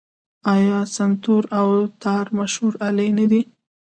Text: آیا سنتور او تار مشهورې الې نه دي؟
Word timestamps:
آیا 0.53 0.79
سنتور 0.95 1.43
او 1.59 1.67
تار 2.03 2.25
مشهورې 2.39 2.77
الې 2.87 3.07
نه 3.17 3.25
دي؟ 3.31 3.41